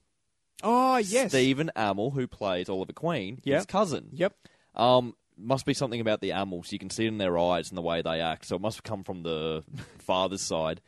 [0.63, 1.31] Oh yes.
[1.31, 3.57] Stephen Amell, who plays Oliver Queen, Yep.
[3.57, 4.09] his cousin.
[4.13, 4.33] Yep.
[4.75, 6.71] Um, must be something about the Amells.
[6.73, 8.45] You can see it in their eyes and the way they act.
[8.45, 9.63] So it must come from the
[9.99, 10.81] father's side.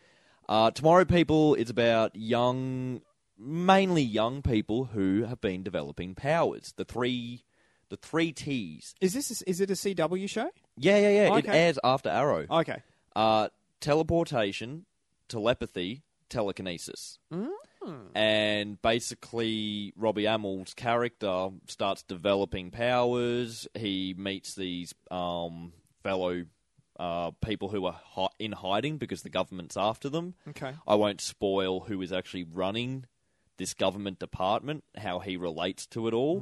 [0.49, 3.01] Uh, Tomorrow People is about young,
[3.39, 6.73] mainly young people who have been developing powers.
[6.75, 7.43] The three,
[7.87, 8.93] the three T's.
[8.99, 10.49] Is this is it a CW show?
[10.77, 11.37] Yeah, yeah, yeah.
[11.37, 11.57] It Okay.
[11.67, 12.45] airs after Arrow.
[12.49, 12.81] Okay.
[13.15, 13.47] Uh,
[13.79, 14.85] teleportation,
[15.29, 17.19] telepathy, telekinesis.
[18.13, 23.67] And basically, Robbie Amell's character starts developing powers.
[23.75, 26.45] He meets these um, fellow
[26.99, 30.35] uh, people who are hi- in hiding because the government's after them.
[30.49, 30.73] Okay.
[30.87, 33.05] I won't spoil who is actually running
[33.57, 36.39] this government department, how he relates to it all.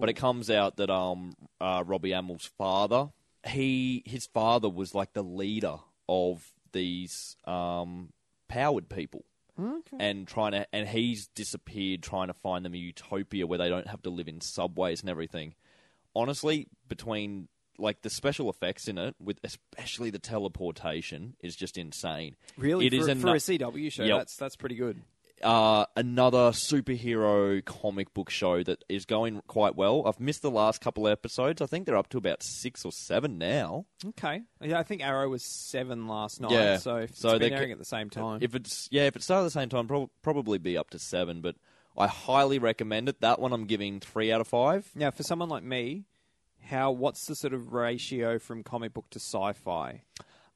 [0.00, 3.10] But it comes out that um, uh, Robbie Amell's father,
[3.46, 5.76] he his father was like the leader
[6.08, 8.12] of these um,
[8.48, 9.24] powered people.
[9.58, 9.96] Okay.
[9.98, 13.88] And trying to, and he's disappeared trying to find them a utopia where they don't
[13.88, 15.54] have to live in subways and everything.
[16.14, 22.36] Honestly, between like the special effects in it, with especially the teleportation, is just insane.
[22.56, 24.18] Really, it for, is for a CW show, Yep.
[24.18, 25.00] that's that's pretty good.
[25.42, 30.04] Uh, another superhero comic book show that is going quite well.
[30.06, 31.60] I've missed the last couple episodes.
[31.62, 33.86] I think they're up to about six or seven now.
[34.06, 34.42] Okay.
[34.60, 36.52] Yeah, I think Arrow was seven last night.
[36.52, 36.76] Yeah.
[36.78, 38.40] So if So they're airing at the same time.
[38.42, 40.98] If it's yeah, if it started at the same time, prob- probably be up to
[40.98, 41.40] seven.
[41.40, 41.56] But
[41.96, 43.20] I highly recommend it.
[43.20, 44.90] That one I'm giving three out of five.
[44.94, 46.04] now, for someone like me,
[46.62, 50.02] how what's the sort of ratio from comic book to sci-fi?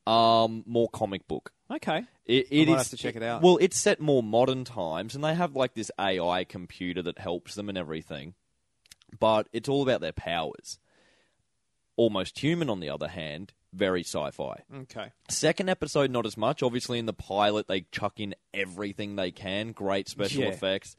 [0.07, 1.53] Um, more comic book.
[1.73, 2.05] Okay.
[2.27, 3.43] It, it is- have to check it out.
[3.43, 7.55] Well, it's set more modern times, and they have like this AI computer that helps
[7.55, 8.35] them and everything.
[9.19, 10.79] But it's all about their powers.
[11.97, 14.63] Almost human, on the other hand, very sci-fi.
[14.75, 15.13] Okay.
[15.29, 16.63] Second episode, not as much.
[16.63, 19.73] Obviously, in the pilot, they chuck in everything they can.
[19.73, 20.49] Great special Yeah.
[20.49, 20.97] effects.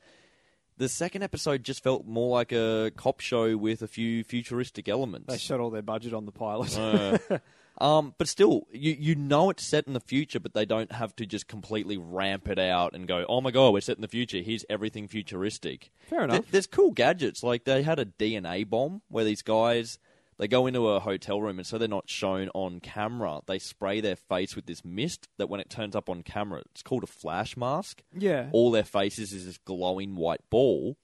[0.78, 5.28] The second episode just felt more like a cop show with a few futuristic elements.
[5.28, 6.78] They shot all their budget on the pilot.
[6.78, 7.18] Uh,
[7.80, 11.16] um, but still, you you know it's set in the future, but they don't have
[11.18, 14.08] to just completely ramp it out and go, "Oh my god, we're set in the
[14.08, 14.40] future.
[14.40, 16.52] Here's everything futuristic." Fair Th- enough.
[16.52, 19.98] there's cool gadgets like they had a DNA bomb where these guys
[20.40, 23.42] They go into a hotel room, and so they're not shown on camera.
[23.46, 26.82] They spray their face with this mist that, when it turns up on camera, it's
[26.82, 28.02] called a flash mask.
[28.18, 28.50] Yeah.
[28.52, 30.98] All their faces is this glowing white ball,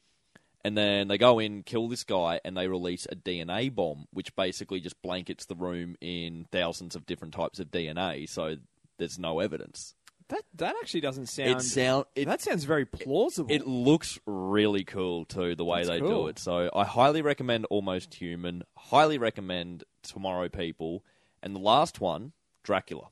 [0.63, 4.35] and then they go in, kill this guy, and they release a DNA bomb, which
[4.35, 8.27] basically just blankets the room in thousands of different types of DNA.
[8.29, 8.55] So
[8.97, 9.95] there's no evidence.
[10.27, 11.49] That that actually doesn't sound.
[11.59, 13.51] It sound it that sounds very plausible.
[13.51, 16.23] it looks really cool too, the way That's they cool.
[16.23, 16.37] do it.
[16.37, 18.61] So I highly recommend Almost Human.
[18.77, 21.03] Highly recommend Tomorrow People,
[21.41, 23.07] and the last one, Dracula.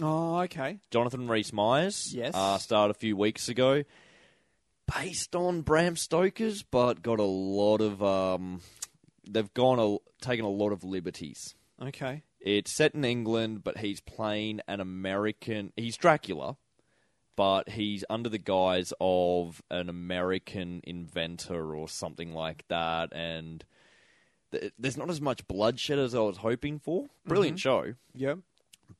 [0.00, 0.78] oh, okay.
[0.92, 2.14] Jonathan Rhys Myers.
[2.14, 2.34] Yes.
[2.36, 3.82] Uh, started a few weeks ago.
[4.92, 8.02] Based on Bram Stoker's, but got a lot of.
[8.02, 8.60] Um,
[9.26, 11.54] they've gone a, taken a lot of liberties.
[11.80, 12.22] Okay.
[12.40, 15.72] It's set in England, but he's playing an American.
[15.76, 16.56] He's Dracula,
[17.36, 23.14] but he's under the guise of an American inventor or something like that.
[23.14, 23.64] And
[24.52, 27.06] th- there's not as much bloodshed as I was hoping for.
[27.26, 28.34] Brilliant show Yeah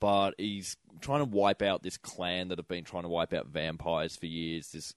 [0.01, 3.47] but he's trying to wipe out this clan that have been trying to wipe out
[3.47, 4.95] vampires for years, this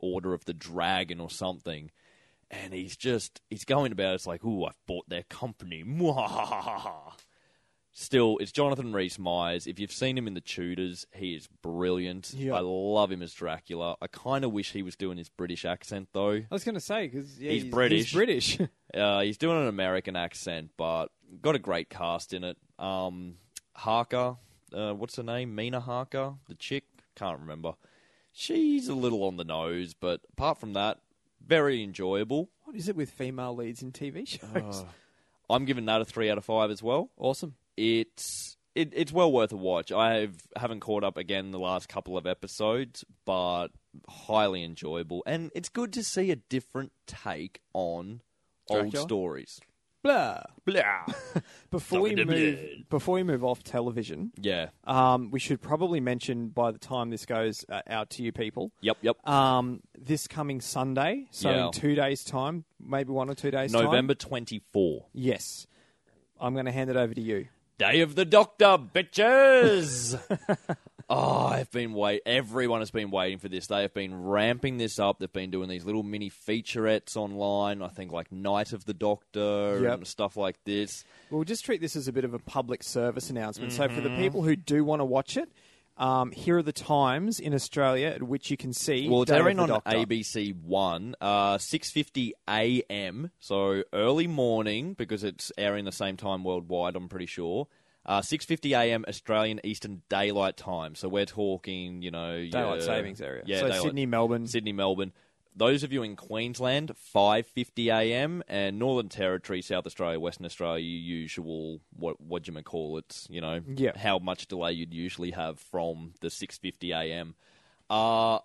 [0.00, 1.90] Order of the Dragon or something.
[2.50, 5.84] And he's just, he's going about it, it's like, ooh, I've bought their company.
[7.92, 9.66] Still, it's Jonathan Rhys Myers.
[9.66, 12.32] If you've seen him in The Tudors, he is brilliant.
[12.36, 12.54] Yeah.
[12.54, 13.96] I love him as Dracula.
[14.00, 16.30] I kind of wish he was doing his British accent, though.
[16.30, 18.06] I was going to say because yeah, He's British.
[18.06, 18.58] He's British.
[18.92, 22.56] Uh, he's doing an American accent, but got a great cast in it.
[22.76, 23.36] Um,
[23.72, 24.34] Harker,
[24.74, 25.54] uh, what's her name?
[25.54, 26.82] Mina Harker, the chick.
[27.14, 27.74] Can't remember.
[28.40, 30.96] She's a little on the nose, but apart from that,
[31.46, 32.48] very enjoyable.
[32.64, 34.40] what is it with female leads in TV shows?
[34.54, 34.86] Oh.
[35.50, 37.10] I'm giving that a three out of five as well.
[37.18, 37.56] awesome.
[37.76, 39.92] It's it, it's well worth a watch.
[39.92, 43.68] I have, haven't caught up again the last couple of episodes, but
[44.08, 48.22] highly enjoyable, and it's good to see a different take on
[48.70, 49.60] old stories.
[50.02, 50.42] Blah.
[50.64, 51.04] Blah.
[51.70, 52.58] Before we move,
[52.88, 54.70] before we move off television, yeah.
[54.84, 58.72] um, we should probably mention by the time this goes uh, out to you people,
[58.80, 58.96] Yep.
[59.02, 59.28] Yep.
[59.28, 61.66] um, this coming Sunday, so Yeah.
[61.66, 63.84] in two days' time, maybe one or two days' time.
[63.84, 65.06] November 24.
[65.12, 65.66] Yes,
[66.40, 67.46] I'm going to hand it over to you.
[67.78, 70.18] Day of the Doctor, bitches!
[71.10, 72.22] oh, I've been wait.
[72.24, 73.66] Everyone has been waiting for this.
[73.66, 75.18] They have been ramping this up.
[75.18, 77.82] They've been doing these little mini featurettes online.
[77.82, 79.94] I think like Night of the Doctor Yep.
[79.98, 81.04] and stuff like this.
[81.30, 83.72] We'll just treat this as a bit of a public service announcement.
[83.72, 83.94] So Mm-hmm.
[83.96, 85.50] for the people who do want to watch it,
[85.96, 89.06] um, here are the times in Australia at which you can see.
[89.08, 89.90] Well, it's airing on Doctor.
[89.90, 93.30] ABC One, uh, six fifty a.m.
[93.38, 96.96] So early morning because it's airing the same time worldwide.
[96.96, 97.66] I'm pretty sure.
[98.10, 99.04] Uh, six fifty a.m.
[99.06, 100.96] Australian Eastern Daylight Time.
[100.96, 103.44] So we're talking, you know, Daylight your- savings area.
[103.46, 104.46] Yeah, so daylight- Sydney, Melbourne.
[104.48, 105.12] Sydney, Melbourne.
[105.54, 108.42] Those of you in Queensland, 5:50 a.m.
[108.48, 113.26] and Northern Territory, South Australia, Western Australia, your usual what what do you call it?
[113.30, 113.96] You know, Yeah.
[113.96, 117.36] how much delay you'd usually have from the 6:50 a.m.
[117.88, 118.40] Uh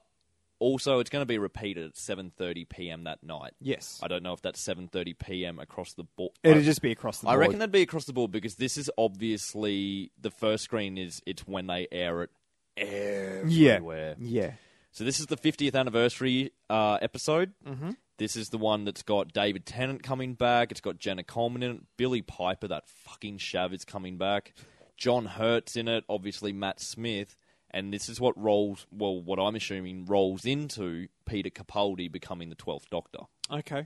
[0.60, 3.04] also, it's going to be repeated at 7:30 p.m.
[3.04, 3.54] that night.
[3.60, 4.00] Yes.
[4.02, 5.60] I don't know if that's 7:30 p.m.
[5.60, 6.32] across the board.
[6.44, 8.90] It'll just be across the I reckon that'd be across the board because this is
[8.98, 12.30] obviously the first screen is it's when they air it
[12.78, 13.74] yeah.
[13.74, 14.16] everywhere.
[14.20, 14.52] Yeah.
[14.92, 17.52] So this is the 50th anniversary uh, episode.
[17.68, 17.92] Mm-hmm.
[18.18, 20.72] This is the one that's got David Tennant coming back.
[20.72, 21.82] It's got Jenna Coleman in it.
[21.98, 24.54] Billie Piper, that fucking shav, is coming back.
[24.96, 26.06] John Hurt's in it.
[26.08, 27.36] Obviously Matt Smith.
[27.72, 32.56] And this is what rolls, well, what I'm assuming rolls into Peter Capaldi becoming the
[32.56, 33.20] 12th Doctor.
[33.52, 33.86] Okay.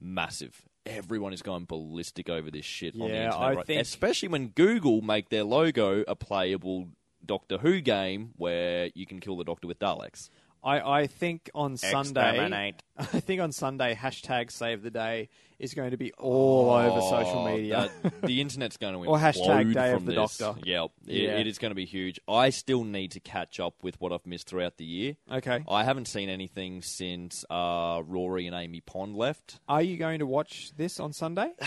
[0.00, 0.62] Massive.
[0.86, 3.66] Everyone is going ballistic over this shit on the Yeah, internet, I right?
[3.66, 6.88] think- especially when Google make their logo a playable
[7.24, 10.28] Doctor Who game where you can kill the Doctor with Daleks.
[10.62, 12.82] I, I think on Sunday, Exterminate.
[12.96, 17.38] I think on Sunday, hashtag save the day is going to be all over social
[17.40, 17.90] Oh, media.
[18.02, 20.36] that- the internet's going to be Or hashtag Day of from the this.
[20.38, 20.60] Doctor.
[20.64, 21.38] Yep, it, Yeah.
[21.38, 22.18] it is going to be huge.
[22.28, 25.16] I still need to catch up with what I've missed throughout the year.
[25.30, 25.64] okay.
[25.68, 29.60] I haven't seen anything since uh, Rory and Amy Pond left.
[29.68, 31.52] Are you going to watch this on Sunday?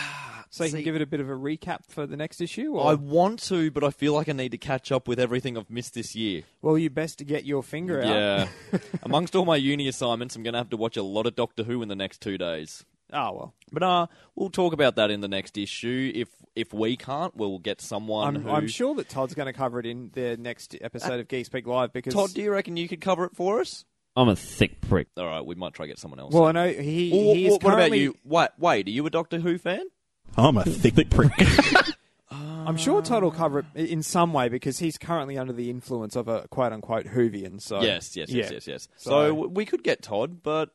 [0.49, 2.77] So you See- can give it a bit of a recap for the next issue?
[2.77, 2.89] Or?
[2.89, 5.69] I want to, but I feel like I need to catch up with everything I've
[5.69, 6.43] missed this year.
[6.61, 8.07] well, you best to get your finger out.
[8.07, 8.47] Yeah.
[9.03, 11.63] Amongst all my uni assignments, I'm going to have to watch a lot of Doctor
[11.63, 12.85] Who in the next two days.
[13.13, 13.53] Oh, well.
[13.71, 16.11] But uh, we'll talk about that in the next issue.
[16.13, 18.49] If if we can't, we'll get someone I'm, who.
[18.49, 21.67] I'm sure that Todd's going to cover it in the next episode of Geek Speak
[21.67, 22.13] Live because.
[22.13, 23.85] Todd, do you reckon you could cover it for us?
[24.17, 25.07] I'm a thick prick.
[25.15, 26.33] All right, we might try to get someone else.
[26.33, 28.15] well, I know he, Well, he is what, what about you?
[28.23, 29.85] Wait, wait, are you a Doctor Who fan?
[30.35, 31.31] I'm a thick, thick prick.
[32.31, 36.15] I'm sure Todd will cover it in some way because he's currently under the influence
[36.15, 37.61] of a quote unquote Whovian.
[37.61, 38.53] So yes, yes, yes, yeah.
[38.55, 38.87] yes, yes.
[38.97, 40.71] So, So- we could get Todd, but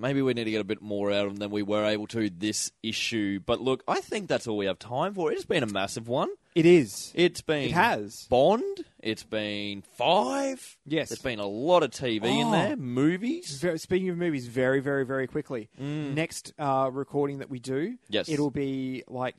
[0.00, 2.06] maybe we need to get a bit more out of them than we were able
[2.08, 3.40] to this issue.
[3.44, 5.30] But look, I think that's all we have time for.
[5.32, 6.28] It's been a massive one.
[6.54, 7.12] It is.
[7.14, 8.26] It's been It has.
[8.28, 8.84] Bond.
[8.98, 10.76] It's been five.
[10.84, 11.10] Yes.
[11.10, 12.50] There's been a lot of TV in Oh.
[12.52, 12.76] there.
[12.76, 13.60] Movies.
[13.60, 15.68] Ve- Speaking of movies, very, very, very quickly.
[15.78, 17.98] Next uh, recording that we do, Mm.
[18.08, 18.28] Yes.
[18.28, 19.36] it'll be like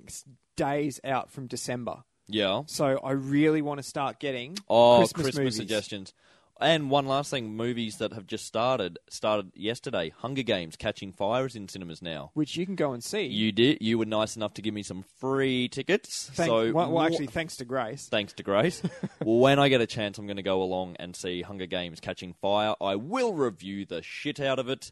[0.56, 2.04] days out from December.
[2.28, 2.62] Yeah.
[2.68, 6.14] So I really want to start getting Oh, Christmas, Christmas, suggestions.
[6.62, 10.14] And one last thing, movies that have just started started yesterday.
[10.16, 12.30] Hunger Games: Catching Fire is in cinemas now.
[12.36, 13.26] which you can go and see.
[13.26, 13.80] You did.
[13.82, 16.30] You were nice enough to give me some free tickets.
[16.34, 18.08] Thank, so well, well, actually, thanks to Grace.
[18.10, 18.82] thanks to Grace.
[19.24, 22.34] when I get a chance, I'm going to go along and see Hunger Games: Catching
[22.34, 22.76] Fire.
[22.80, 24.92] I will review the shit out of it,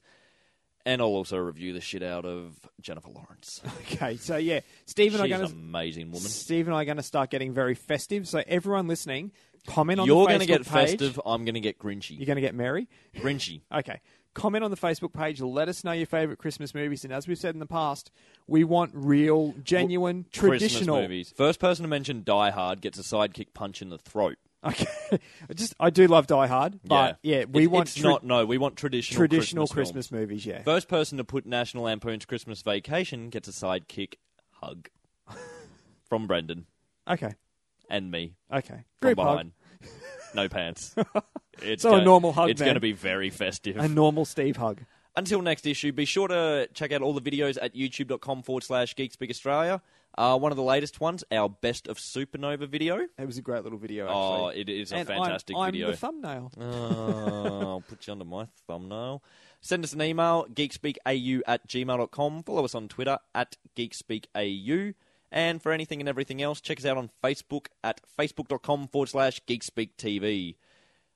[0.87, 3.61] and I'll also review the shit out of Jennifer Lawrence.
[3.91, 6.29] Okay, so yeah, Steve and I She's are going to amazing woman.
[6.29, 8.27] Steve and I are going to start getting very festive.
[8.27, 9.31] So everyone listening,
[9.67, 10.07] comment on Facebook?
[10.07, 10.89] You're the gonna get page.
[10.89, 11.21] festive.
[11.25, 12.17] I'm going to get grinchy.
[12.17, 12.87] You're going to get merry.
[13.15, 13.61] Grinchy.
[13.73, 14.01] Okay.
[14.35, 15.41] Comment on the Facebook page.
[15.41, 17.03] Let us know your favourite Christmas movies.
[17.03, 18.11] And as we've said in the past,
[18.47, 20.97] we want real, genuine, traditional.
[20.97, 21.33] Christmas movies.
[21.35, 24.37] First person to mention Die Hard gets a sidekick punch in the throat.
[24.63, 24.85] Okay.
[25.49, 28.23] I Just, I do love Die Hard, but yeah, we want it's tra- not.
[28.25, 30.21] No, we want traditional traditional Christmas, Christmas, films.
[30.21, 30.45] movies.
[30.45, 30.63] Yeah.
[30.63, 34.15] First person to put National Lampoon's Christmas Vacation gets a sidekick
[34.51, 34.89] hug
[36.09, 36.65] from Brendan
[37.09, 37.33] Okay.
[37.89, 38.85] And me Okay.
[39.01, 39.27] from Group hug.
[39.27, 39.51] behind.
[40.33, 40.95] No pants.
[41.61, 43.75] It's So a normal hug It's going to be very festive.
[43.75, 44.79] A normal Steve hug.
[45.17, 48.95] Until next issue, be sure to check out all the videos at youtube.com forward slash
[48.95, 49.81] Geekspeak Australia.
[50.17, 52.99] Uh, one of the latest ones, our Best of Supernova video.
[53.17, 54.07] It was a great little video.
[54.09, 54.61] Oh, Actually.
[54.61, 55.91] it is a and fantastic I'm, I'm video.
[55.91, 56.51] the thumbnail.
[56.61, 59.21] Oh, I'll put you under my thumbnail.
[59.59, 62.43] Send us an email, geekspeakau at gmail.com.
[62.43, 64.93] Follow us on Twitter at geekspeakau.
[65.31, 69.41] And for anything and everything else, check us out on Facebook at facebook.com forward slash
[69.47, 70.55] geekspeaktv.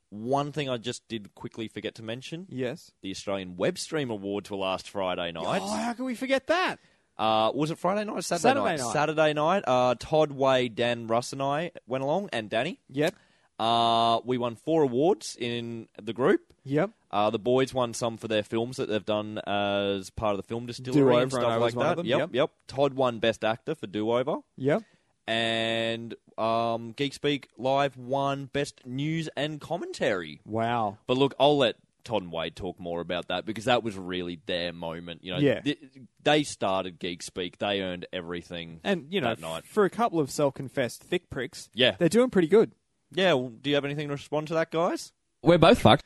[0.10, 2.92] One thing I just did quickly forget to mention Yes.
[3.02, 5.62] the Australian Web Stream Awards were last Friday night.
[5.64, 6.78] Oh, how can we forget that?
[7.18, 8.80] Uh, was it Friday night or Saturday, Saturday night?
[8.80, 8.94] night.
[8.94, 9.64] Saturday night.
[9.66, 12.80] Uh, Todd, Wade, Dan, Russ, and I went along, and Danny.
[12.90, 13.16] Yep.
[13.60, 16.42] Uh, we won four awards in the group.
[16.66, 16.92] Yep.
[17.12, 20.44] Uh, the boys won some for their films that they've done as part of the
[20.48, 22.06] film distillery Do-Over, and stuff like was one of that.
[22.06, 22.30] Yep, yep.
[22.34, 22.50] yep.
[22.68, 24.84] Todd won Best Actor for Do Over, Yep.
[25.28, 30.42] and um, Geek Speak Live won Best News and Commentary.
[30.46, 30.98] Wow.
[31.06, 34.40] But look, I'll let Todd and Wade talk more about that because that was really
[34.46, 35.24] their moment.
[35.24, 35.62] You know, Yeah.
[35.62, 35.80] th-
[36.24, 39.66] they started Geek Speak, they earned everything, And you know, that night.
[39.66, 41.96] for a couple of self-confessed thick pricks, Yeah.
[42.00, 42.72] they're doing pretty good.
[43.16, 43.34] Yeah.
[43.34, 45.12] Well, do you have anything to respond to that, guys?
[45.42, 46.04] We're both fucked.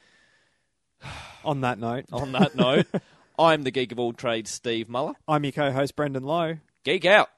[1.45, 2.87] On that note, On that note,
[3.39, 5.13] I'm the geek of all trades, Steve Muller.
[5.27, 6.57] I'm your co-host Brendan Lowe.
[6.83, 7.29] Geek out.